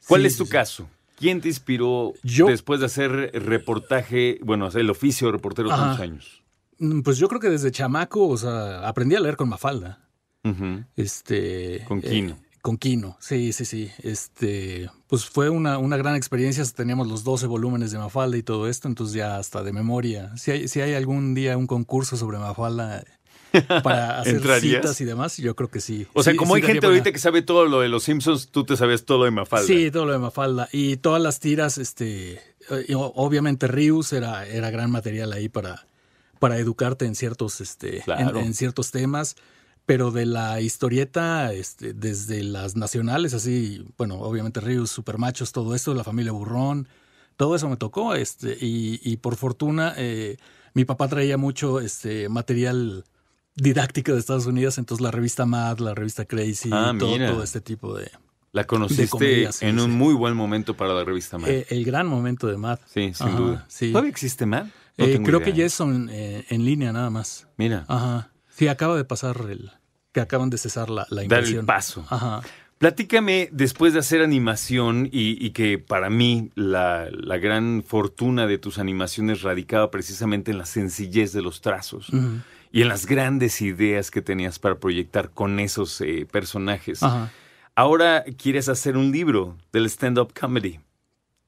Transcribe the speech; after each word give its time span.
¿Cuál 0.08 0.22
Sí, 0.22 0.28
es 0.28 0.38
tu 0.38 0.46
sí, 0.46 0.52
caso? 0.52 0.88
¿Quién 1.18 1.42
te 1.42 1.48
inspiró 1.48 2.14
Yo- 2.22 2.46
después 2.46 2.80
de 2.80 2.86
hacer 2.86 3.32
reportaje, 3.34 4.40
bueno, 4.44 4.68
hacer 4.68 4.82
el 4.82 4.92
oficio 4.92 5.26
de 5.30 5.34
reportero 5.34 5.70
tantos 5.70 6.00
años? 6.00 6.44
Mm, 6.78 7.02
Pues 7.02 7.18
yo 7.18 7.28
creo 7.28 7.42
que 7.42 7.50
desde 7.50 7.72
chamaco, 7.72 8.28
o 8.28 8.38
sea, 8.38 8.88
aprendí 8.88 9.16
a 9.16 9.20
leer 9.20 9.36
con 9.36 9.50
Mafalda. 9.50 10.08
Ujú. 10.44 10.84
Este. 10.96 11.84
Con 11.88 12.00
eh, 12.00 12.02
Quino. 12.10 12.38
Con 12.62 12.78
Quino, 12.78 13.18
sí, 13.20 13.54
sí, 13.54 13.66
sí. 13.66 13.90
Este, 14.04 14.90
pues 15.08 15.26
fue 15.26 15.50
una, 15.50 15.78
una 15.78 15.98
gran 15.98 16.16
experiencia. 16.16 16.64
Teníamos 16.76 17.08
los 17.08 17.24
12 17.24 17.48
volúmenes 17.48 17.92
de 17.92 17.98
Mafalda 17.98 18.38
y 18.38 18.44
todo 18.44 18.68
esto, 18.68 18.88
entonces 18.88 19.16
ya 19.16 19.38
hasta 19.38 19.64
de 19.64 19.74
memoria. 19.74 20.36
Si 20.38 20.52
hay, 20.52 20.68
si 20.68 20.82
hay 20.82 20.94
algún 20.94 21.34
día 21.34 21.58
un 21.58 21.68
concurso 21.68 22.18
sobre 22.18 22.38
Mafalda 22.38 23.04
para 23.84 24.20
hacer 24.22 24.36
¿Entrarías? 24.36 24.82
citas 24.82 25.02
y 25.02 25.06
demás, 25.06 25.38
yo 25.38 25.56
creo 25.56 25.70
que 25.70 25.82
sí. 25.82 26.08
O 26.14 26.24
sea, 26.24 26.34
Sí, 26.34 26.38
como 26.38 26.56
sí 26.56 26.62
hay 26.62 26.68
gente 26.68 26.86
ahorita 26.86 27.12
que 27.12 27.20
sabe 27.20 27.42
todo 27.42 27.66
lo 27.66 27.82
de 27.82 27.90
los 27.90 28.04
Simpsons, 28.04 28.50
tú 28.50 28.64
te 28.64 28.78
sabías 28.78 29.04
todo 29.06 29.18
lo 29.20 29.26
de 29.26 29.32
Mafalda. 29.32 29.68
Sí, 29.68 29.90
todo 29.92 30.06
lo 30.06 30.14
de 30.14 30.20
Mafalda. 30.20 30.70
Y 30.72 30.98
todas 30.98 31.22
las 31.22 31.40
tiras, 31.40 31.78
este, 31.78 32.34
eh, 32.70 32.94
obviamente 32.96 33.68
Rius 33.68 34.14
era, 34.14 34.46
era 34.48 34.70
gran 34.70 34.92
material 34.92 35.34
ahí 35.34 35.50
para, 35.50 35.86
para 36.40 36.58
educarte 36.60 37.06
en 37.06 37.16
ciertos, 37.16 37.60
este, 37.60 37.98
en- 37.98 38.04
Claro. 38.04 38.40
en, 38.40 38.54
ciertos 38.54 38.92
temas. 38.92 39.36
Pero 39.92 40.10
de 40.12 40.26
la 40.26 40.62
historieta, 40.62 41.52
este, 41.52 41.92
desde 41.94 42.44
las 42.44 42.78
nacionales, 42.78 43.34
así, 43.34 43.86
bueno, 43.98 44.16
obviamente 44.22 44.62
Rius, 44.62 44.90
Supermachos, 44.90 45.52
todo 45.52 45.76
esto, 45.76 45.94
la 45.94 46.06
familia 46.06 46.32
Burrón, 46.32 46.88
todo 47.36 47.58
eso 47.58 47.68
me 47.68 47.76
tocó, 47.76 48.16
este, 48.16 48.58
y, 48.62 49.02
y 49.04 49.18
por 49.18 49.36
fortuna, 49.36 49.94
eh, 49.98 50.38
mi 50.74 50.86
papá 50.86 51.10
traía 51.10 51.38
mucho 51.38 51.82
este 51.82 52.30
material 52.30 53.04
didáctico 53.56 54.14
de 54.14 54.20
Estados 54.20 54.46
Unidos, 54.46 54.78
entonces 54.78 55.04
la 55.04 55.12
revista 55.12 55.46
Mad, 55.46 55.80
la 55.80 55.94
revista 55.94 56.24
Crazy, 56.24 56.70
Ah, 56.72 56.94
todo, 56.98 57.18
todo 57.18 57.44
este 57.44 57.60
tipo 57.60 57.94
de, 57.98 58.10
La 58.54 58.64
conociste 58.66 59.04
De 59.04 59.10
comedia, 59.10 59.52
sí, 59.52 59.66
en 59.66 59.78
un 59.78 59.88
sí. 59.92 59.98
muy 59.98 60.14
buen 60.14 60.38
momento 60.38 60.78
para 60.78 60.94
la 60.94 61.04
revista 61.04 61.38
Mad. 61.38 61.50
Eh, 61.50 61.66
el 61.70 61.84
gran 61.84 62.08
momento 62.08 62.48
de 62.48 62.56
Matt. 62.56 62.80
sí, 62.86 63.14
sin 63.14 63.28
ajá, 63.28 63.38
duda. 63.38 63.66
sí. 63.68 63.90
¿Todavía 63.92 64.10
existe 64.12 64.46
Mad? 64.46 64.68
No 64.98 65.06
Eh, 65.06 65.20
creo 65.22 65.40
idea. 65.40 65.46
que 65.52 65.54
ya 65.54 65.66
es 65.66 65.78
en, 65.82 66.08
eh, 66.14 66.46
en 66.50 66.64
línea 66.64 66.94
nada 66.94 67.10
más. 67.10 67.48
Mira, 67.58 67.84
Ajá. 67.90 68.32
Sí, 68.56 68.70
acaba 68.70 68.96
de 68.96 69.04
pasar 69.06 69.36
el. 69.50 69.72
Que 70.12 70.20
acaban 70.20 70.50
de 70.50 70.58
cesar 70.58 70.90
la, 70.90 71.06
la 71.10 71.18
dar 71.18 71.24
inversión. 71.24 71.60
el 71.62 71.66
paso. 71.66 72.06
Ajá. 72.10 72.42
Platícame, 72.78 73.48
después 73.52 73.94
de 73.94 74.00
hacer 74.00 74.22
animación 74.24 75.08
y, 75.12 75.38
y 75.46 75.52
que 75.52 75.78
para 75.78 76.10
mí 76.10 76.50
la, 76.56 77.10
la 77.12 77.38
gran 77.38 77.84
fortuna 77.86 78.48
de 78.48 78.58
tus 78.58 78.80
animaciones 78.80 79.44
radicaba 79.44 79.92
precisamente 79.92 80.50
en 80.50 80.58
la 80.58 80.66
sencillez 80.66 81.32
de 81.32 81.44
los 81.44 81.62
trazos 81.62 82.08
y 82.72 82.82
en 82.82 82.88
las 82.88 83.06
grandes 83.06 83.62
ideas 83.62 84.10
que 84.10 84.24
tenías 84.24 84.58
para 84.58 84.80
proyectar 84.80 85.30
con 85.30 85.60
esos 85.60 86.02
eh, 86.02 86.26
personajes. 86.32 87.04
Ajá. 87.04 87.32
Ahora 87.76 88.24
quieres 88.38 88.68
hacer 88.68 88.98
un 88.98 89.12
libro 89.12 89.58
del 89.72 89.86
stand-up 89.86 90.34
comedy. 90.38 90.80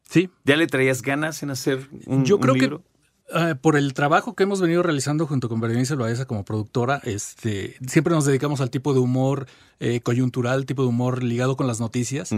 Sí. 0.07 0.29
¿Ya 0.43 0.55
le 0.55 0.67
traías 0.67 1.01
ganas 1.01 1.41
en 1.41 1.49
hacer 1.49 1.87
un, 2.05 2.25
Yo 2.25 2.35
un 2.35 2.41
creo 2.43 2.53
que 2.53 2.77
eh, 3.29 3.55
por 3.59 3.77
el 3.77 3.93
trabajo 3.93 4.35
que 4.35 4.43
hemos 4.43 4.59
venido 4.59 4.83
realizando 4.83 5.25
junto 5.25 5.47
con 5.49 5.61
Berenice 5.61 5.95
Loaiza 5.95 6.25
como 6.25 6.43
productora, 6.43 7.01
este, 7.03 7.75
siempre 7.87 8.13
nos 8.13 8.25
dedicamos 8.25 8.59
al 8.61 8.69
tipo 8.69 8.93
de 8.93 8.99
humor 8.99 9.47
eh, 9.79 10.01
coyuntural, 10.01 10.65
tipo 10.65 10.83
de 10.83 10.89
humor 10.89 11.23
ligado 11.23 11.55
con 11.55 11.65
las 11.65 11.79
noticias. 11.79 12.29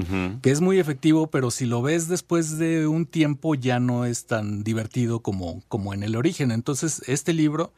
Que 0.41 0.51
es 0.51 0.62
muy 0.62 0.79
efectivo, 0.79 1.28
pero 1.28 1.51
si 1.51 1.66
lo 1.66 1.81
ves 1.81 2.07
después 2.07 2.57
de 2.57 2.88
un 2.88 3.06
tiempo 3.06 3.56
ya 3.56 3.79
no 3.79 4.06
es 4.06 4.25
tan 4.25 4.63
divertido 4.63 5.22
como, 5.22 5.63
como 5.68 5.94
en 5.94 6.03
el 6.03 6.16
origen. 6.16 6.51
Entonces, 6.51 7.02
este 7.07 7.34
libro 7.34 7.73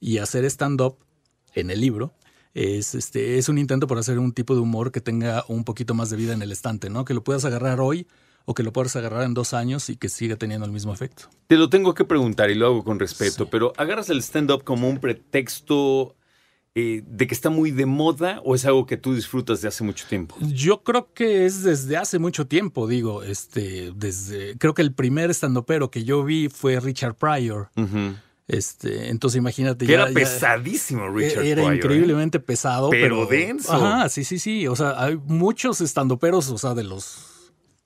y 0.00 0.18
hacer 0.18 0.44
stand-up 0.44 0.96
en 1.54 1.70
el 1.70 1.80
libro 1.80 2.12
es, 2.54 2.94
este, 2.94 3.38
es 3.38 3.48
un 3.48 3.58
intento 3.58 3.86
por 3.86 3.98
hacer 3.98 4.18
un 4.18 4.32
tipo 4.32 4.54
de 4.54 4.60
humor 4.60 4.92
que 4.92 5.00
tenga 5.00 5.44
un 5.48 5.64
poquito 5.64 5.94
más 5.94 6.10
de 6.10 6.16
vida 6.16 6.32
en 6.32 6.42
el 6.42 6.52
estante, 6.52 6.90
¿no? 6.90 7.04
Que 7.04 7.14
lo 7.14 7.24
puedas 7.24 7.44
agarrar 7.44 7.80
hoy 7.80 8.06
o 8.44 8.54
que 8.54 8.62
lo 8.62 8.72
puedas 8.72 8.94
agarrar 8.96 9.22
en 9.24 9.34
dos 9.34 9.54
años 9.54 9.88
y 9.90 9.96
que 9.96 10.08
siga 10.08 10.36
teniendo 10.36 10.66
el 10.66 10.72
mismo 10.72 10.92
efecto. 10.92 11.24
Te 11.46 11.56
lo 11.56 11.68
tengo 11.68 11.94
que 11.94 12.04
preguntar 12.04 12.50
y 12.50 12.54
lo 12.54 12.66
hago 12.66 12.84
con 12.84 12.98
respeto, 12.98 13.48
pero 13.48 13.72
¿agarras 13.76 14.10
el 14.10 14.18
stand-up 14.22 14.64
como 14.64 14.88
un 14.88 14.98
pretexto 14.98 16.14
eh, 16.74 17.02
de 17.06 17.26
que 17.26 17.34
está 17.34 17.50
muy 17.50 17.70
de 17.70 17.84
moda 17.84 18.40
o 18.44 18.54
es 18.54 18.64
algo 18.64 18.86
que 18.86 18.96
tú 18.96 19.14
disfrutas 19.14 19.60
de 19.60 19.68
hace 19.68 19.84
mucho 19.84 20.06
tiempo? 20.08 20.34
Yo 20.40 20.82
creo 20.82 21.12
que 21.12 21.44
es 21.46 21.62
desde 21.62 21.96
hace 21.98 22.18
mucho 22.18 22.46
tiempo, 22.46 22.86
digo, 22.86 23.22
este, 23.22 23.92
desde, 23.94 24.56
creo 24.58 24.72
que 24.74 24.82
el 24.82 24.94
primer 24.94 25.30
stand-upero 25.30 25.90
que 25.90 26.04
yo 26.04 26.24
vi 26.24 26.48
fue 26.48 26.80
Richard 26.80 27.14
Pryor. 27.16 27.68
Este, 28.48 29.08
entonces 29.08 29.38
imagínate. 29.38 29.86
Que 29.86 29.92
ya- 29.92 29.98
era 30.02 30.08
ya- 30.08 30.14
pesadísimo 30.14 31.08
Richard 31.08 31.44
Era 31.44 31.62
Pryor, 31.62 31.72
¿eh? 31.72 31.76
increíblemente 31.76 32.40
pesado, 32.40 32.90
Pero 32.90 33.26
pero, 33.26 33.26
denso. 33.26 33.72
Ajá, 33.72 34.08
sí, 34.08 34.24
sí, 34.24 34.38
sí. 34.38 34.66
O 34.66 34.74
sea, 34.76 35.02
hay 35.02 35.16
muchos 35.16 35.80
estandoperos, 35.80 36.48
o 36.50 36.58
sea, 36.58 36.74
de 36.74 36.84
los 36.84 37.31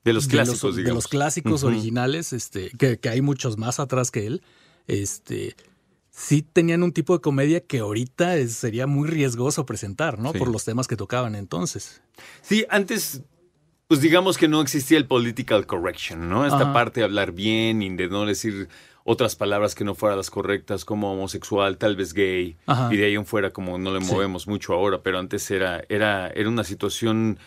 De 0.06 0.12
los 0.14 0.26
clásicos, 0.26 0.60
de 0.62 0.66
los, 0.68 0.76
de 0.76 0.82
digamos. 0.82 1.04
los 1.04 1.08
clásicos 1.08 1.62
originales, 1.64 2.32
este, 2.32 2.70
que, 2.78 2.98
que 2.98 3.08
hay 3.10 3.20
muchos 3.20 3.58
más 3.58 3.78
atrás 3.80 4.10
que 4.10 4.26
él. 4.26 4.42
Este, 4.86 5.54
sí 6.10 6.42
tenían 6.42 6.82
un 6.82 6.92
tipo 6.92 7.12
de 7.14 7.20
comedia 7.20 7.60
que 7.60 7.80
ahorita 7.80 8.36
es- 8.36 8.54
sería 8.54 8.86
muy 8.86 9.08
riesgoso 9.08 9.66
presentar, 9.66 10.18
¿no? 10.18 10.32
Sí. 10.32 10.38
Por 10.38 10.48
los 10.48 10.64
temas 10.64 10.86
que 10.86 10.96
tocaban 10.96 11.34
entonces. 11.34 12.00
Sí, 12.40 12.64
antes, 12.70 13.22
pues 13.88 14.00
digamos 14.00 14.38
que 14.38 14.48
no 14.48 14.60
existía 14.62 14.96
el 14.96 15.06
political 15.06 15.66
correction, 15.66 16.28
¿no? 16.28 16.44
Esta 16.46 16.62
Ajá. 16.62 16.72
parte 16.72 17.00
de 17.00 17.04
hablar 17.04 17.32
bien 17.32 17.82
y 17.82 17.94
de 17.96 18.08
no 18.08 18.24
decir 18.24 18.68
otras 19.08 19.36
palabras 19.36 19.74
que 19.76 19.84
no 19.84 19.94
fueran 19.94 20.18
las 20.18 20.30
correctas, 20.30 20.84
como 20.84 21.12
homosexual, 21.12 21.78
tal 21.78 21.94
vez 21.94 22.12
gay, 22.12 22.56
Ajá. 22.66 22.92
y 22.92 22.96
de 22.96 23.06
ahí 23.06 23.14
en 23.14 23.26
fuera 23.26 23.50
como 23.52 23.78
no 23.78 23.92
le 23.96 24.04
Sí. 24.04 24.12
movemos 24.12 24.48
mucho 24.48 24.72
ahora, 24.72 25.02
pero 25.02 25.18
antes 25.18 25.48
era, 25.50 25.82
era, 25.88 26.28
era 26.28 26.48
una 26.48 26.64
situación 26.64 27.38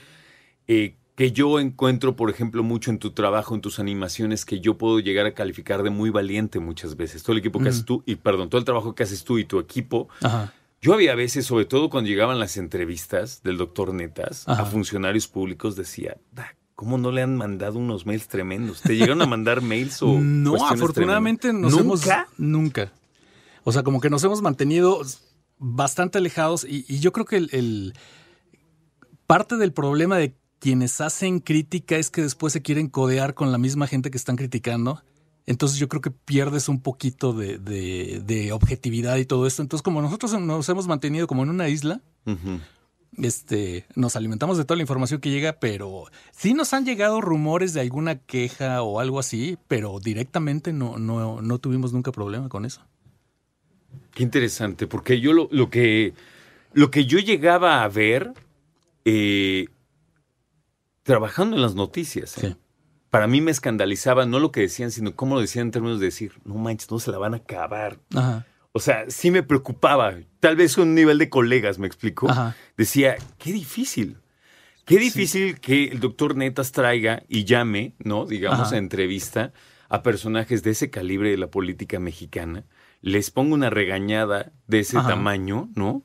eh, 0.68 0.96
que 1.20 1.34
yo 1.34 1.60
encuentro, 1.60 2.16
por 2.16 2.30
ejemplo, 2.30 2.64
mucho 2.64 2.92
en 2.92 2.98
tu 2.98 3.12
trabajo, 3.12 3.54
en 3.54 3.60
tus 3.60 3.78
animaciones, 3.80 4.46
que 4.46 4.62
yo 4.62 4.78
puedo 4.78 5.00
llegar 5.02 5.26
a 5.26 5.34
calificar 5.34 5.84
de 5.84 5.90
muy 5.90 6.10
valiente 6.12 6.60
muchas 6.62 6.96
veces. 6.96 7.24
Todo 7.24 7.34
el 7.34 7.40
equipo 7.40 7.60
que 7.60 7.68
haces 7.68 7.84
tú, 7.84 8.04
y 8.06 8.16
perdón, 8.16 8.50
todo 8.50 8.58
el 8.58 8.64
trabajo 8.64 8.96
que 8.96 9.04
haces 9.04 9.26
tú 9.26 9.38
y 9.38 9.44
tu 9.44 9.60
equipo, 9.60 10.08
Ajá. 10.22 10.54
yo 10.82 10.94
había 10.94 11.16
veces, 11.16 11.46
sobre 11.46 11.66
todo 11.66 11.90
cuando 11.90 12.08
llegaban 12.10 12.40
las 12.40 12.56
entrevistas 12.56 13.44
del 13.44 13.58
doctor 13.58 13.94
Netas 13.94 14.48
a 14.48 14.64
funcionarios 14.64 15.28
públicos, 15.28 15.76
decía, 15.76 16.16
"Da, 16.32 16.56
¿cómo 16.76 16.98
no 16.98 17.12
le 17.12 17.22
han 17.22 17.36
mandado 17.36 17.78
unos 17.80 18.06
mails 18.06 18.30
tremendos? 18.30 18.82
¿Te 18.82 18.94
llegaron 18.96 19.22
a 19.22 19.26
mandar 19.26 19.62
mails 19.62 20.02
o 20.02 20.18
No, 20.22 20.66
afortunadamente 20.66 21.50
tremendas? 21.50 21.72
nos 21.74 21.82
hemos. 21.82 22.00
¿Nunca? 22.06 22.28
Nunca. 22.38 22.92
O 23.66 23.74
sea, 23.74 23.84
como 23.84 24.00
que 24.00 24.10
nos 24.10 24.24
hemos 24.24 24.42
mantenido 24.42 25.02
bastante 25.58 26.18
alejados 26.20 26.64
y, 26.64 26.86
y 26.88 27.00
yo 27.02 27.12
creo 27.12 27.26
que 27.26 27.36
el, 27.36 27.50
el- 27.52 27.94
parte 29.28 29.58
del 29.58 29.74
problema 29.74 30.18
de 30.18 30.34
quienes 30.60 31.02
hacen 31.02 31.40
crítica 31.40 31.96
es 31.96 32.10
que 32.10 32.22
después 32.22 32.54
se 32.54 32.62
quieren 32.62 32.88
codear 32.88 33.34
con 33.34 33.52
la 33.52 33.58
misma 33.58 33.88
gente 33.88 34.12
que 34.12 34.18
están 34.18 34.36
criticando 34.36 35.02
Entonces 35.46 35.80
yo 35.80 35.88
creo 35.88 36.02
que 36.02 36.12
pierdes 36.12 36.70
un 36.70 36.82
poquito 36.82 37.34
de, 37.34 37.58
de, 37.58 38.22
de 38.24 38.52
objetividad 38.52 39.18
y 39.18 39.26
todo 39.26 39.48
esto. 39.48 39.62
Entonces 39.62 39.82
como 39.82 40.02
nosotros 40.02 40.40
nos 40.40 40.70
hemos 40.70 40.88
mantenido 40.88 41.28
como 41.28 41.44
en 41.44 41.50
una 41.50 41.70
isla, 41.70 42.02
este, 43.18 43.86
nos 43.96 44.16
alimentamos 44.16 44.58
de 44.58 44.66
toda 44.66 44.76
la 44.78 44.84
información 44.84 45.20
que 45.20 45.32
llega, 45.32 45.54
pero 45.54 46.06
sí 46.32 46.54
nos 46.54 46.74
han 46.74 46.86
llegado 46.86 47.22
rumores 47.22 47.74
de 47.74 47.82
alguna 47.82 48.20
queja 48.20 48.82
o 48.84 49.00
algo 49.00 49.20
así, 49.20 49.58
pero 49.68 50.00
directamente 50.00 50.74
no, 50.74 50.98
no, 50.98 51.42
no 51.42 51.58
tuvimos 51.60 51.94
nunca 51.94 52.12
problema 52.12 52.50
con 52.50 52.66
eso. 52.66 52.82
Qué 54.14 54.24
interesante, 54.24 54.86
porque 54.88 55.20
yo 55.20 55.34
lo, 55.34 55.48
lo 55.52 55.70
que 55.70 56.14
lo 56.74 56.92
que 56.92 57.06
yo 57.06 57.18
llegaba 57.18 57.84
a 57.84 57.88
ver 57.88 58.34
eh, 59.06 59.68
trabajando 61.10 61.56
en 61.56 61.64
las 61.64 61.74
noticias, 61.74 62.38
¿eh? 62.38 62.50
Sí. 62.50 62.58
para 63.10 63.26
mí 63.26 63.42
me 63.42 63.50
escandalizaba 63.50 64.28
no 64.28 64.38
lo 64.40 64.52
que 64.52 64.62
decían, 64.62 64.92
sino 64.92 65.16
cómo 65.16 65.34
lo 65.34 65.42
decían 65.42 65.66
en 65.68 65.72
términos 65.72 66.00
de 66.00 66.06
decir, 66.06 66.34
no 66.46 66.54
manches, 66.54 66.92
no 66.92 67.00
se 67.00 67.10
la 67.10 67.18
van 67.18 67.34
a 67.34 67.38
acabar. 67.38 67.98
Ajá. 68.16 68.46
O 68.74 68.80
sea, 68.80 69.06
sí 69.10 69.32
me 69.32 69.42
preocupaba, 69.42 70.14
tal 70.40 70.56
vez 70.56 70.78
un 70.78 70.94
nivel 70.94 71.18
de 71.18 71.28
colegas, 71.28 71.80
me 71.80 71.88
explico. 71.88 72.30
Ajá. 72.30 72.56
Decía, 72.78 73.16
qué 73.40 73.52
difícil. 73.52 74.18
Qué 74.86 75.00
difícil 75.00 75.60
que 75.60 75.86
el 75.86 76.00
doctor 76.00 76.36
Netas 76.36 76.72
traiga 76.72 77.24
y 77.28 77.44
llame, 77.44 77.96
¿no? 77.98 78.28
Digamos, 78.28 78.68
Ajá. 78.68 78.76
a 78.76 78.78
entrevista 78.78 79.52
a 79.90 80.04
personajes 80.04 80.62
de 80.62 80.70
ese 80.70 80.92
calibre 80.92 81.32
de 81.32 81.38
la 81.38 81.50
política 81.50 82.00
mexicana, 82.00 82.66
les 83.02 83.32
ponga 83.32 83.56
una 83.56 83.72
regañada 83.72 84.52
de 84.68 84.82
ese 84.82 85.00
Ajá. 85.00 85.10
tamaño, 85.10 85.72
¿no? 85.74 86.04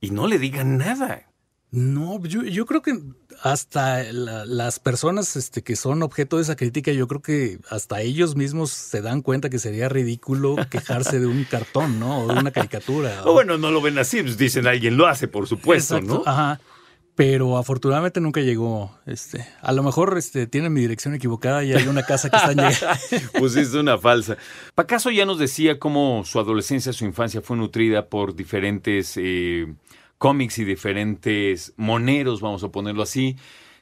Y 0.00 0.10
no 0.10 0.26
le 0.26 0.38
digan 0.38 0.78
nada. 0.78 1.28
No, 1.70 2.24
yo, 2.24 2.42
yo 2.44 2.64
creo 2.64 2.80
que 2.80 2.98
hasta 3.42 4.02
la- 4.12 4.44
las 4.46 4.78
personas 4.80 5.36
este, 5.36 5.62
que 5.62 5.76
son 5.76 6.02
objeto 6.02 6.36
de 6.36 6.42
esa 6.42 6.56
crítica, 6.56 6.92
yo 6.92 7.06
creo 7.08 7.22
que 7.22 7.58
hasta 7.70 8.00
ellos 8.00 8.36
mismos 8.36 8.70
se 8.70 9.00
dan 9.02 9.22
cuenta 9.22 9.50
que 9.50 9.58
sería 9.58 9.88
ridículo 9.88 10.56
quejarse 10.70 11.20
de 11.20 11.26
un 11.26 11.44
cartón, 11.44 11.98
¿no? 12.00 12.20
O 12.24 12.26
de 12.32 12.38
una 12.40 12.50
caricatura. 12.50 13.22
O 13.24 13.32
bueno, 13.32 13.58
no 13.58 13.70
lo 13.70 13.80
ven 13.80 13.98
así, 13.98 14.22
pues 14.22 14.38
dicen 14.38 14.66
alguien 14.66 14.96
lo 14.96 15.06
hace, 15.06 15.28
por 15.28 15.46
supuesto, 15.46 15.96
Exacto, 15.96 16.22
¿no? 16.24 16.30
Ajá. 16.30 16.60
Pero 17.14 17.58
afortunadamente 17.58 18.20
nunca 18.20 18.40
llegó. 18.40 18.96
Este, 19.04 19.44
a 19.60 19.72
lo 19.72 19.82
mejor 19.82 20.16
este, 20.16 20.46
tienen 20.46 20.72
mi 20.72 20.80
dirección 20.82 21.14
equivocada 21.14 21.64
y 21.64 21.72
hay 21.72 21.88
una 21.88 22.04
casa 22.04 22.30
que 22.30 22.36
están 22.36 22.54
llegando. 22.56 23.00
Pues 23.40 23.56
es 23.56 23.74
una 23.74 23.98
falsa. 23.98 24.36
Pacaso 24.76 25.10
ya 25.10 25.26
nos 25.26 25.40
decía 25.40 25.80
cómo 25.80 26.22
su 26.24 26.38
adolescencia, 26.38 26.92
su 26.92 27.04
infancia 27.04 27.40
fue 27.42 27.56
nutrida 27.56 28.06
por 28.06 28.36
diferentes 28.36 29.14
eh, 29.16 29.66
cómics 30.18 30.58
y 30.58 30.64
diferentes 30.64 31.72
moneros, 31.76 32.40
vamos 32.40 32.62
a 32.64 32.68
ponerlo 32.68 33.02
así, 33.02 33.36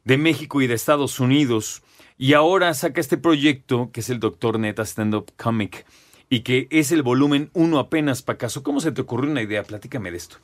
de 0.04 0.18
México 0.18 0.62
y 0.62 0.66
de 0.66 0.74
Estados 0.74 1.18
Unidos. 1.18 1.82
Y 2.18 2.34
ahora 2.34 2.72
saca 2.74 3.00
este 3.00 3.18
proyecto 3.18 3.90
que 3.92 4.00
es 4.00 4.10
el 4.10 4.20
Doctor 4.20 4.58
Neta 4.58 4.82
Stand 4.82 5.14
Up 5.14 5.32
Comic 5.36 5.84
y 6.28 6.40
que 6.40 6.66
es 6.70 6.92
el 6.92 7.02
volumen 7.02 7.50
uno 7.52 7.78
apenas, 7.78 8.22
Pacaso. 8.22 8.62
¿Cómo 8.62 8.80
se 8.80 8.92
te 8.92 9.02
ocurrió 9.02 9.30
una 9.30 9.42
idea? 9.42 9.62
Platícame 9.62 10.10
de 10.10 10.16
esto. 10.16 10.36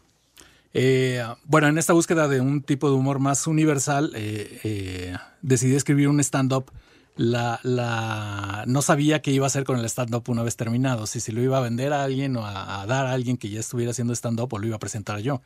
Eh, 0.74 1.22
bueno, 1.44 1.68
en 1.68 1.78
esta 1.78 1.92
búsqueda 1.92 2.28
de 2.28 2.40
un 2.40 2.62
tipo 2.62 2.88
de 2.88 2.96
humor 2.96 3.18
más 3.18 3.46
universal, 3.46 4.12
eh, 4.14 4.60
eh, 4.64 5.16
decidí 5.42 5.74
escribir 5.74 6.08
un 6.08 6.20
stand-up. 6.20 6.70
La, 7.14 7.60
la, 7.62 8.64
no 8.66 8.80
sabía 8.80 9.20
qué 9.20 9.32
iba 9.32 9.44
a 9.44 9.48
hacer 9.48 9.64
con 9.64 9.78
el 9.78 9.84
stand-up 9.84 10.24
una 10.28 10.42
vez 10.42 10.56
terminado, 10.56 11.06
si, 11.06 11.20
si 11.20 11.30
lo 11.30 11.42
iba 11.42 11.58
a 11.58 11.60
vender 11.60 11.92
a 11.92 12.04
alguien 12.04 12.36
o 12.36 12.46
a, 12.46 12.80
a 12.80 12.86
dar 12.86 13.06
a 13.06 13.12
alguien 13.12 13.36
que 13.36 13.50
ya 13.50 13.60
estuviera 13.60 13.90
haciendo 13.90 14.14
stand-up 14.14 14.48
o 14.52 14.58
lo 14.58 14.66
iba 14.66 14.76
a 14.76 14.80
presentar 14.80 15.18
yo. 15.20 15.42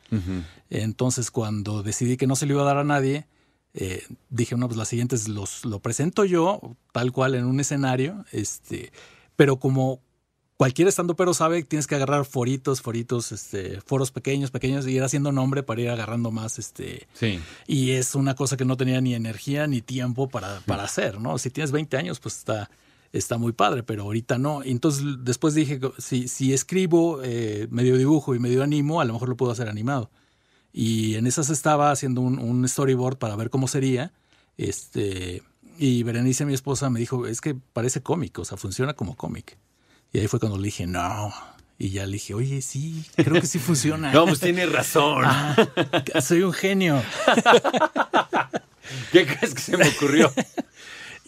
Entonces, 0.69 1.29
cuando 1.29 1.83
decidí 1.83 2.15
que 2.15 2.25
no 2.25 2.37
se 2.37 2.45
lo 2.45 2.53
iba 2.53 2.61
a 2.61 2.65
dar 2.65 2.77
a 2.77 2.83
nadie, 2.85 3.27
eh, 3.73 4.03
dije, 4.29 4.55
no, 4.55 4.67
pues 4.67 4.77
las 4.77 4.87
siguientes 4.87 5.27
los, 5.27 5.65
lo 5.65 5.79
presento 5.79 6.25
yo, 6.25 6.61
tal 6.93 7.11
cual 7.11 7.35
en 7.35 7.45
un 7.45 7.59
escenario, 7.59 8.25
este, 8.31 8.91
pero 9.35 9.59
como 9.59 9.99
cualquier 10.57 10.87
estando 10.87 11.15
pero 11.15 11.33
sabe, 11.33 11.63
tienes 11.63 11.87
que 11.87 11.95
agarrar 11.95 12.25
foritos, 12.25 12.81
foritos, 12.81 13.31
este, 13.31 13.79
foros 13.81 14.11
pequeños, 14.11 14.51
pequeños, 14.51 14.87
y 14.87 14.91
ir 14.91 15.03
haciendo 15.03 15.31
nombre 15.31 15.63
para 15.63 15.81
ir 15.81 15.89
agarrando 15.89 16.31
más, 16.31 16.59
este, 16.59 17.07
Sí. 17.13 17.39
y 17.67 17.91
es 17.91 18.15
una 18.15 18.35
cosa 18.35 18.57
que 18.57 18.65
no 18.65 18.75
tenía 18.77 18.99
ni 18.99 19.13
energía 19.15 19.67
ni 19.67 19.81
tiempo 19.81 20.27
para, 20.27 20.59
para 20.61 20.83
hacer, 20.83 21.19
¿no? 21.19 21.37
Si 21.37 21.49
tienes 21.51 21.71
20 21.71 21.95
años, 21.97 22.19
pues 22.19 22.37
está, 22.37 22.69
está 23.13 23.37
muy 23.37 23.53
padre, 23.53 23.83
pero 23.83 24.03
ahorita 24.03 24.37
no. 24.37 24.63
Entonces 24.63 25.03
después 25.19 25.53
dije, 25.53 25.79
si, 25.99 26.27
si 26.27 26.53
escribo 26.53 27.21
eh, 27.23 27.67
medio 27.69 27.95
dibujo 27.97 28.35
y 28.35 28.39
medio 28.39 28.63
animo, 28.63 28.99
a 28.99 29.05
lo 29.05 29.13
mejor 29.13 29.29
lo 29.29 29.37
puedo 29.37 29.51
hacer 29.51 29.69
animado. 29.69 30.09
Y 30.73 31.15
en 31.15 31.25
esas 31.27 31.49
estaba 31.49 31.91
haciendo 31.91 32.21
un, 32.21 32.39
un 32.39 32.67
storyboard 32.67 33.17
para 33.17 33.35
ver 33.35 33.49
cómo 33.49 33.67
sería. 33.67 34.11
Este, 34.57 35.43
y 35.77 36.03
Berenice, 36.03 36.45
mi 36.45 36.53
esposa, 36.53 36.89
me 36.89 36.99
dijo, 36.99 37.27
es 37.27 37.41
que 37.41 37.55
parece 37.55 38.01
cómic, 38.01 38.37
o 38.39 38.45
sea, 38.45 38.57
funciona 38.57 38.93
como 38.93 39.15
cómic. 39.15 39.57
Y 40.17 40.21
ahí 40.21 40.27
fue 40.27 40.39
cuando 40.39 40.57
le 40.57 40.63
dije, 40.65 40.87
no. 40.87 41.31
Y 41.77 41.89
ya 41.91 42.07
le 42.07 42.13
dije, 42.13 42.33
oye, 42.33 42.63
sí, 42.63 43.05
creo 43.15 43.39
que 43.39 43.45
sí 43.45 43.59
funciona. 43.59 44.11
No, 44.13 44.25
pues 44.25 44.39
tiene 44.39 44.65
razón. 44.65 45.21
Ah, 45.25 45.55
soy 46.21 46.41
un 46.41 46.53
genio. 46.53 47.03
¿Qué 49.11 49.27
crees 49.27 49.53
que 49.53 49.61
se 49.61 49.77
me 49.77 49.87
ocurrió? 49.87 50.31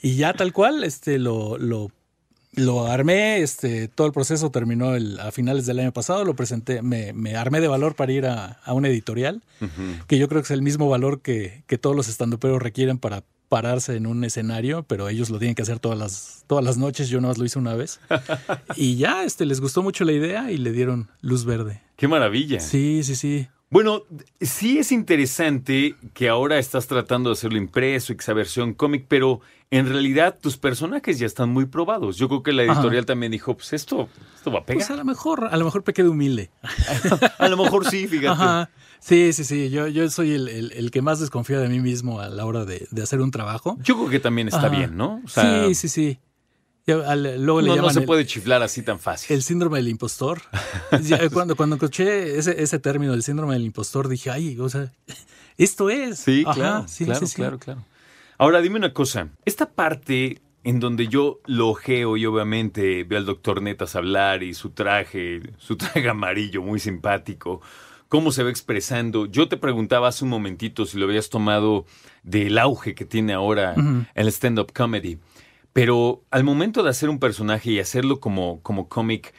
Y 0.01 0.15
ya 0.15 0.33
tal 0.33 0.53
cual, 0.53 0.85
este, 0.85 1.19
lo, 1.19 1.57
lo, 1.57 1.91
lo 2.53 2.87
armé, 2.87 3.41
este, 3.41 3.89
todo 3.89 4.07
el 4.07 4.13
proceso 4.13 4.49
terminó 4.49 4.95
el- 4.95 5.19
a 5.19 5.31
finales 5.33 5.65
del 5.65 5.77
año 5.77 5.91
pasado, 5.91 6.23
lo 6.23 6.35
presenté, 6.37 6.81
me, 6.81 7.11
me 7.11 7.35
armé 7.35 7.59
de 7.59 7.67
valor 7.67 7.95
para 7.95 8.11
ir 8.13 8.25
a, 8.25 8.59
a 8.63 8.71
una 8.73 8.87
editorial, 8.87 9.43
que 10.07 10.17
yo 10.17 10.29
creo 10.29 10.41
que 10.41 10.45
es 10.45 10.51
el 10.51 10.61
mismo 10.61 10.87
valor 10.87 11.19
que, 11.21 11.63
que 11.67 11.77
todos 11.77 11.97
los 11.97 12.07
estandoperos 12.07 12.61
requieren 12.61 12.97
para 12.97 13.23
pararse 13.49 13.95
en 13.95 14.05
un 14.05 14.23
escenario, 14.23 14.83
pero 14.83 15.09
ellos 15.09 15.29
lo 15.29 15.39
tienen 15.39 15.55
que 15.55 15.63
hacer 15.63 15.79
todas 15.79 15.97
las, 15.97 16.43
todas 16.47 16.63
las 16.63 16.77
noches, 16.77 17.09
yo 17.09 17.19
nada 17.19 17.31
más 17.31 17.37
lo 17.39 17.45
hice 17.45 17.59
una 17.59 17.75
vez. 17.75 17.99
y 18.75 18.95
ya, 18.95 19.23
este, 19.23 19.45
les 19.45 19.59
gustó 19.59 19.83
mucho 19.83 20.05
la 20.05 20.13
idea 20.13 20.51
y 20.51 20.57
le 20.57 20.71
dieron 20.71 21.09
luz 21.21 21.45
verde. 21.45 21.81
Qué 21.97 22.07
maravilla. 22.07 22.59
Sí, 22.59 23.01
sí, 23.03 23.15
sí. 23.15 23.47
Bueno, 23.71 24.01
sí 24.41 24.79
es 24.79 24.91
interesante 24.91 25.95
que 26.15 26.27
ahora 26.27 26.57
estás 26.57 26.87
tratando 26.87 27.29
de 27.29 27.33
hacerlo 27.33 27.59
impreso 27.59 28.13
esa 28.13 28.33
versión 28.33 28.73
cómic, 28.73 29.05
pero 29.07 29.41
en 29.69 29.87
realidad 29.87 30.39
tus 30.41 30.57
personajes 30.57 31.19
ya 31.19 31.27
están 31.27 31.49
muy 31.49 31.65
probados. 31.65 32.17
Yo 32.17 32.27
creo 32.27 32.41
que 32.41 32.51
la 32.51 32.63
Ajá. 32.63 32.73
editorial 32.73 33.05
también 33.05 33.31
dijo, 33.31 33.55
pues 33.55 33.73
esto, 33.73 34.09
esto 34.35 34.51
va 34.51 34.59
a 34.59 34.65
pegar. 34.65 34.79
Pues 34.79 34.89
a 34.89 34.95
lo 34.95 35.05
mejor, 35.05 35.49
a 35.51 35.55
lo 35.57 35.65
mejor 35.65 35.83
pequé 35.83 36.01
de 36.01 36.09
humilde. 36.09 36.49
a 37.37 37.47
lo 37.47 37.57
mejor 37.57 37.85
sí, 37.85 38.07
fíjate. 38.07 38.29
Ajá. 38.29 38.69
Sí, 38.99 39.31
sí, 39.33 39.43
sí. 39.43 39.69
Yo, 39.69 39.87
yo 39.87 40.09
soy 40.09 40.33
el, 40.33 40.47
el- 40.49 40.71
el 40.71 40.89
que 40.91 41.01
más 41.03 41.19
desconfía 41.19 41.59
de 41.59 41.69
mí 41.69 41.79
mismo 41.79 42.19
a 42.19 42.27
la 42.29 42.45
hora 42.47 42.65
de, 42.65 42.87
de 42.89 43.03
hacer 43.03 43.21
un 43.21 43.29
trabajo. 43.31 43.77
Yo 43.83 43.95
creo 43.97 44.09
que 44.09 44.19
también 44.19 44.47
está 44.47 44.61
Ajá. 44.65 44.69
bien, 44.69 44.97
¿no? 44.97 45.21
O 45.23 45.27
sea, 45.27 45.67
sí, 45.67 45.75
sí, 45.75 45.87
sí. 45.89 46.19
Al- 46.91 47.41
luego 47.43 47.61
le 47.61 47.67
no, 47.69 47.75
no 47.77 47.89
se 47.89 47.99
el, 47.99 48.05
puede 48.05 48.25
chiflar 48.25 48.61
así 48.63 48.81
tan 48.81 48.99
fácil. 48.99 49.35
el 49.35 49.43
síndrome 49.43 49.77
del 49.77 49.87
impostor. 49.87 50.41
Ya, 51.01 51.29
cuando, 51.29 51.55
cuando 51.55 51.75
escuché 51.75 52.37
ese, 52.37 52.61
ese 52.61 52.79
término 52.79 53.11
del 53.11 53.23
síndrome 53.23 53.53
del 53.53 53.63
impostor, 53.63 54.07
dije, 54.07 54.29
ay, 54.31 54.57
o 54.59 54.69
sea, 54.69 54.91
esto 55.57 55.89
es. 55.89 56.19
Sí, 56.19 56.43
Ajá, 56.45 56.55
claro, 56.55 56.87
sí, 56.87 57.05
claro, 57.05 57.27
sí, 57.27 57.35
claro, 57.35 57.59
claro. 57.59 57.85
Ahora, 58.37 58.61
dime 58.61 58.77
una 58.77 58.93
cosa. 58.93 59.29
Esta 59.45 59.69
parte 59.69 60.41
en 60.63 60.79
donde 60.79 61.07
yo 61.07 61.39
lo 61.45 61.69
ojeo 61.69 62.17
y 62.17 62.25
obviamente 62.25 63.03
veo 63.03 63.19
al 63.19 63.25
doctor 63.25 63.61
Netas 63.61 63.95
hablar 63.95 64.43
y 64.43 64.53
su 64.53 64.71
traje, 64.71 65.41
su 65.57 65.77
traje 65.77 66.07
amarillo 66.09 66.61
muy 66.61 66.79
simpático, 66.79 67.61
cómo 68.07 68.31
se 68.31 68.43
va 68.43 68.49
expresando. 68.49 69.25
Yo 69.25 69.47
te 69.47 69.57
preguntaba 69.57 70.07
hace 70.09 70.23
un 70.23 70.29
momentito 70.31 70.85
si 70.85 70.97
lo 70.97 71.05
habías 71.05 71.29
tomado 71.29 71.85
del 72.23 72.57
auge 72.57 72.95
que 72.95 73.05
tiene 73.05 73.33
ahora 73.33 73.75
el 74.15 74.27
stand-up 74.27 74.73
comedy. 74.73 75.17
Pero 75.73 76.23
al 76.31 76.43
momento 76.43 76.83
de 76.83 76.89
hacer 76.89 77.09
un 77.09 77.19
personaje 77.19 77.71
y 77.71 77.79
hacerlo 77.79 78.19
como, 78.19 78.61
como 78.61 78.89
cómic, 78.89 79.33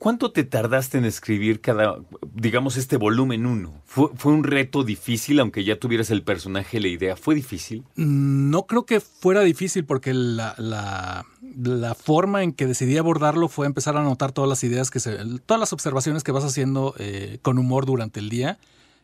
¿Cuánto 0.00 0.32
te 0.32 0.44
tardaste 0.44 0.96
en 0.96 1.04
escribir 1.04 1.60
cada, 1.60 1.98
digamos, 2.32 2.78
este 2.78 2.96
volumen 2.96 3.44
uno? 3.44 3.82
¿Fue, 3.84 4.08
¿Fue 4.16 4.32
un 4.32 4.44
reto 4.44 4.82
difícil, 4.82 5.38
aunque 5.40 5.62
ya 5.62 5.78
tuvieras 5.78 6.10
el 6.10 6.22
personaje, 6.22 6.80
la 6.80 6.88
idea? 6.88 7.16
¿Fue 7.16 7.34
difícil? 7.34 7.84
No 7.96 8.66
creo 8.66 8.86
que 8.86 9.00
fuera 9.00 9.42
difícil 9.42 9.84
porque 9.84 10.14
la, 10.14 10.54
la, 10.56 11.26
la 11.62 11.94
forma 11.94 12.42
en 12.42 12.54
que 12.54 12.66
decidí 12.66 12.96
abordarlo 12.96 13.48
fue 13.48 13.66
empezar 13.66 13.94
a 13.98 14.00
anotar 14.00 14.32
todas 14.32 14.48
las 14.48 14.64
ideas 14.64 14.90
que 14.90 15.00
se, 15.00 15.18
todas 15.44 15.60
las 15.60 15.74
observaciones 15.74 16.24
que 16.24 16.32
vas 16.32 16.44
haciendo 16.44 16.94
eh, 16.98 17.38
con 17.42 17.58
humor 17.58 17.84
durante 17.84 18.20
el 18.20 18.30
día. 18.30 18.58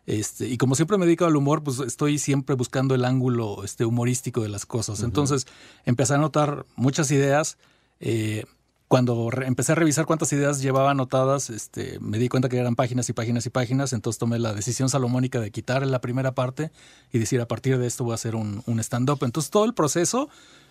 Este, 0.07 0.49
y 0.49 0.57
como 0.57 0.75
siempre 0.77 0.99
me 0.99 1.05
dedico 1.07 1.25
al 1.25 1.37
humor, 1.37 1.63
pues 1.63 1.81
estoy 1.81 2.19
siempre 2.19 2.55
buscando 2.55 2.95
el 2.95 3.05
ángulo 3.05 3.65
este, 3.65 3.85
humorístico 3.85 4.43
de 4.43 4.49
las 4.49 4.65
cosas. 4.65 5.03
Entonces 5.03 5.47
empecé 5.85 6.13
a 6.15 6.17
anotar 6.17 6.65
muchas 6.77 7.11
ideas. 7.11 7.59
eh, 8.01 8.45
cuando 8.89 9.29
empecé 9.45 9.73
a 9.73 9.75
revisar 9.75 10.07
cuántas 10.07 10.33
ideas 10.33 10.63
llevaba 10.63 10.93
anotadas, 10.93 11.51
este, 11.51 11.99
me 11.99 12.19
di 12.19 12.29
cuenta 12.29 12.49
que 12.49 12.57
eran 12.57 12.77
páginas 12.77 13.09
y 13.09 13.13
páginas 13.13 13.45
y 13.45 13.51
páginas, 13.51 13.93
entonces 13.93 14.17
tomé 14.17 14.39
la 14.39 14.55
decisión 14.55 14.89
salomónica 14.89 15.41
de 15.41 15.51
quitar 15.51 15.85
la 15.85 16.01
primera 16.01 16.37
parte 16.37 16.71
y 17.13 17.19
decir 17.19 17.41
a 17.41 17.49
partir 17.49 17.79
de 17.79 17.87
esto 17.89 18.05
voy 18.05 18.13
a 18.13 18.15
hacer 18.15 18.37
un, 18.37 18.63
un 18.67 18.79
stand-up. 18.79 19.19
Entonces 19.23 19.51
todo 19.51 19.65
el 19.65 19.75
proceso, 19.75 20.29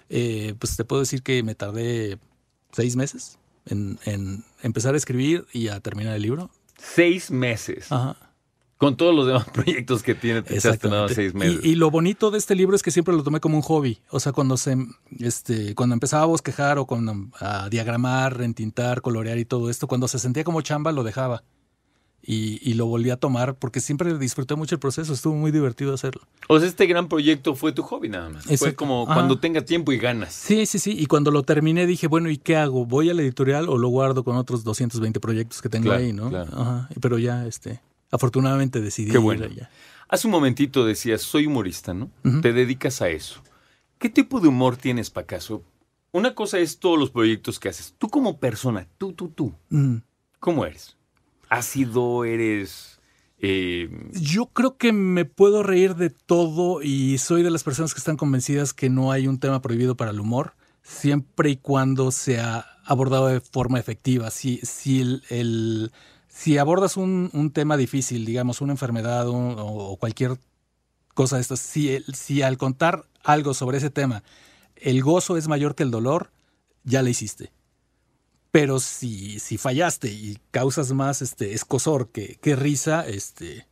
eh, 0.09 0.55
pues 0.57 0.77
te 0.77 0.85
puedo 0.85 1.01
decir 1.01 1.23
que 1.23 1.43
me 1.43 1.55
tardé 1.55 2.17
seis 2.71 2.95
meses 2.95 3.37
en, 3.65 3.99
en 4.05 4.45
empezar 4.63 4.93
a 4.93 4.97
escribir 4.97 5.45
y 5.51 5.67
a 5.67 5.81
terminar 5.81 6.15
el 6.15 6.21
libro. 6.21 6.49
Seis 6.77 7.31
meses. 7.31 7.91
Ajá. 7.91 8.15
Con 8.77 8.97
todos 8.97 9.15
los 9.15 9.27
demás 9.27 9.45
proyectos 9.53 10.03
que 10.03 10.15
tiene, 10.15 10.41
te 10.41 10.57
echaste 10.57 10.89
nada 10.89 11.07
seis 11.09 11.33
meses. 11.33 11.61
Y, 11.63 11.69
y, 11.69 11.75
lo 11.75 11.89
bonito 11.91 12.31
de 12.31 12.37
este 12.37 12.55
libro 12.55 12.75
es 12.75 12.83
que 12.83 12.91
siempre 12.91 13.15
lo 13.15 13.23
tomé 13.23 13.39
como 13.39 13.55
un 13.55 13.63
hobby. 13.63 13.99
O 14.09 14.19
sea, 14.19 14.31
cuando 14.31 14.57
se, 14.57 14.75
este, 15.19 15.75
cuando 15.75 15.93
empezaba 15.93 16.23
a 16.23 16.27
bosquejar 16.27 16.77
o 16.77 16.85
cuando 16.85 17.29
a 17.39 17.69
diagramar, 17.69 18.41
entintar, 18.41 19.01
colorear 19.01 19.37
y 19.37 19.45
todo 19.45 19.69
esto, 19.69 19.87
cuando 19.87 20.07
se 20.07 20.19
sentía 20.19 20.43
como 20.43 20.61
chamba, 20.61 20.91
lo 20.91 21.03
dejaba 21.03 21.43
y, 22.27 22.73
lo 22.73 22.87
volví 22.87 23.09
a 23.11 23.17
tomar 23.17 23.55
porque 23.55 23.79
siempre 23.79 24.17
disfruté 24.17 24.55
mucho 24.55 24.75
el 24.75 24.79
proceso, 24.79 25.13
estuvo 25.13 25.35
muy 25.35 25.51
divertido 25.51 25.93
hacerlo. 25.93 26.21
O 26.47 26.59
sea, 26.59 26.67
este 26.67 26.87
gran 26.87 27.07
proyecto 27.07 27.55
fue 27.55 27.71
tu 27.71 27.83
hobby 27.83 28.09
nada 28.09 28.29
más. 28.29 28.45
Fue 28.57 28.73
como 28.73 29.05
cuando 29.05 29.39
tenga 29.39 29.61
tiempo 29.61 29.91
y 29.91 29.97
ganas. 29.97 30.33
Sí, 30.33 30.65
sí, 30.65 30.79
sí. 30.79 30.95
Y 30.97 31.05
cuando 31.05 31.31
lo 31.31 31.43
terminé 31.43 31.85
dije, 31.85 32.07
bueno, 32.07 32.29
¿y 32.29 32.37
qué 32.37 32.55
hago? 32.55 32.85
¿Voy 32.85 33.09
a 33.09 33.13
la 33.13 33.21
editorial 33.21 33.69
o 33.69 33.77
lo 33.77 33.89
guardo 33.89 34.23
con 34.23 34.37
otros 34.37 34.63
220 34.63 35.19
proyectos 35.19 35.61
que 35.61 35.69
tengo 35.69 35.91
ahí, 35.91 36.13
no? 36.13 36.35
Ajá. 36.35 36.89
Pero 36.99 37.19
ya, 37.19 37.45
este, 37.45 37.81
afortunadamente 38.11 38.81
decidí 38.81 39.11
qué 39.11 39.17
bueno. 39.17 39.45
Hace 40.07 40.27
un 40.27 40.31
momentito 40.31 40.85
decías, 40.85 41.21
soy 41.21 41.47
humorista, 41.47 41.93
¿no? 41.93 42.11
Te 42.41 42.53
dedicas 42.53 43.01
a 43.01 43.09
eso. 43.09 43.41
¿Qué 43.97 44.09
tipo 44.09 44.39
de 44.39 44.47
humor 44.47 44.77
tienes, 44.77 45.09
Pacaso? 45.09 45.63
Una 46.11 46.35
cosa 46.35 46.59
es 46.59 46.79
todos 46.79 46.97
los 46.97 47.11
proyectos 47.11 47.59
que 47.59 47.69
haces. 47.69 47.95
Tú 47.97 48.09
como 48.09 48.39
persona, 48.39 48.87
tú, 48.97 49.13
tú, 49.13 49.29
tú. 49.29 49.53
¿Cómo 50.39 50.65
eres? 50.65 50.95
ácido, 51.49 52.25
eres... 52.25 52.99
Eh, 53.39 53.89
Yo 54.13 54.47
creo 54.47 54.77
que 54.77 54.93
me 54.93 55.25
puedo 55.25 55.61
reír 55.61 55.95
de 55.95 56.09
todo 56.09 56.81
y 56.81 57.17
soy 57.17 57.43
de 57.43 57.51
las 57.51 57.63
personas 57.63 57.93
que 57.93 57.99
están 57.99 58.17
convencidas 58.17 58.73
que 58.73 58.89
no 58.89 59.11
hay 59.11 59.27
un 59.27 59.39
tema 59.39 59.61
prohibido 59.61 59.95
para 59.95 60.11
el 60.11 60.19
humor, 60.19 60.53
siempre 60.83 61.49
y 61.51 61.57
cuando 61.57 62.11
sea 62.11 62.65
abordado 62.85 63.27
de 63.27 63.41
forma 63.41 63.79
efectiva. 63.79 64.31
Si, 64.31 64.59
si, 64.63 65.21
el, 65.29 65.91
si 66.35 66.57
abordas 66.57 66.97
un, 66.97 67.51
tema 67.53 67.77
difícil, 67.77 68.25
digamos 68.25 68.59
una 68.59 68.73
enfermedad 68.73 69.25
o 69.29 69.95
cualquier 69.97 70.37
cosa 71.13 71.37
de 71.37 71.41
estas, 71.41 71.61
si, 71.61 71.97
si 72.13 72.41
al 72.41 72.57
contar 72.57 73.05
algo 73.23 73.53
sobre 73.53 73.77
ese 73.77 73.89
tema 73.89 74.21
el 74.75 75.01
gozo 75.01 75.37
es 75.37 75.47
mayor 75.47 75.73
que 75.73 75.83
el 75.83 75.91
dolor, 75.91 76.31
ya 76.83 77.01
le 77.01 77.11
hiciste. 77.11 77.53
Pero 78.51 78.79
si, 78.79 79.39
si 79.39 79.57
fallaste 79.57 80.09
y 80.09 80.37
causas 80.51 80.91
más 80.91 81.21
este, 81.21 81.53
escosor 81.53 82.09
que, 82.09 82.35
que 82.41 82.57
risa, 82.57 83.07
este, 83.07 83.65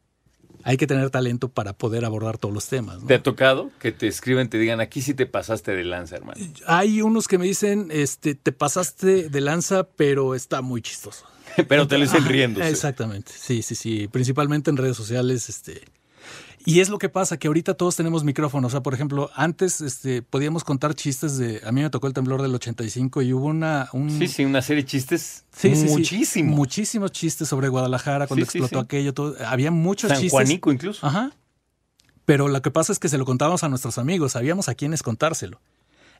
hay 0.63 0.77
que 0.77 0.87
tener 0.87 1.09
talento 1.09 1.49
para 1.49 1.73
poder 1.73 2.05
abordar 2.05 2.37
todos 2.37 2.53
los 2.53 2.67
temas. 2.67 3.05
¿Te 3.05 3.15
ha 3.15 3.23
tocado 3.23 3.71
que 3.79 3.91
te 3.91 4.07
escriben, 4.07 4.49
te 4.49 4.57
digan, 4.57 4.79
aquí 4.79 5.01
sí 5.01 5.13
te 5.13 5.25
pasaste 5.25 5.75
de 5.75 5.83
lanza, 5.83 6.15
hermano? 6.15 6.39
Hay 6.65 7.01
unos 7.01 7.27
que 7.27 7.37
me 7.37 7.45
dicen, 7.45 7.89
este, 7.91 8.35
te 8.35 8.51
pasaste 8.51 9.29
de 9.29 9.41
lanza, 9.41 9.83
pero 9.83 10.35
está 10.35 10.61
muy 10.61 10.81
chistoso. 10.81 11.25
pero 11.67 11.87
te 11.87 11.97
lo 11.97 12.03
dicen 12.03 12.25
riendo. 12.25 12.61
Exactamente, 12.61 13.31
sí, 13.35 13.61
sí, 13.61 13.75
sí. 13.75 14.07
Principalmente 14.07 14.69
en 14.71 14.77
redes 14.77 14.97
sociales, 14.97 15.49
este, 15.49 15.81
y 16.65 16.79
es 16.79 16.89
lo 16.89 16.97
que 16.97 17.09
pasa, 17.09 17.37
que 17.37 17.47
ahorita 17.47 17.73
todos 17.73 17.95
tenemos 17.95 18.23
micrófonos. 18.23 18.69
O 18.69 18.71
sea, 18.71 18.81
por 18.81 18.93
ejemplo, 18.93 19.29
antes 19.35 19.81
este, 19.81 20.21
podíamos 20.21 20.63
contar 20.63 20.93
chistes 20.95 21.37
de... 21.37 21.61
A 21.65 21.71
mí 21.71 21.81
me 21.81 21.89
tocó 21.89 22.07
el 22.07 22.13
temblor 22.13 22.41
del 22.41 22.55
85 22.55 23.21
y 23.21 23.33
hubo 23.33 23.47
una... 23.47 23.89
sí, 24.17 24.27
sí, 24.27 24.45
una 24.45 24.61
serie 24.61 24.83
de 24.83 24.89
chistes. 24.89 25.45
Sí, 25.55 25.75
sí, 25.75 25.85
muchísimos. 25.85 26.55
muchísimos 26.55 27.11
chistes 27.11 27.47
sobre 27.47 27.67
Guadalajara 27.67 28.27
cuando 28.27 28.45
explotó 28.45 28.79
aquello. 28.79 29.13
Todo. 29.13 29.35
Había 29.45 29.71
muchos 29.71 30.09
San 30.09 30.19
chistes. 30.19 30.31
Juanico 30.31 30.71
incluso. 30.71 31.05
Ajá. 31.05 31.31
Pero 32.25 32.47
lo 32.47 32.61
que 32.61 32.71
pasa 32.71 32.93
es 32.93 32.99
que 32.99 33.09
se 33.09 33.17
lo 33.17 33.25
contábamos 33.25 33.63
a 33.63 33.69
nuestros 33.69 33.97
amigos, 33.97 34.33
sabíamos 34.33 34.69
a 34.69 34.75
quiénes 34.75 35.03
contárselo. 35.03 35.59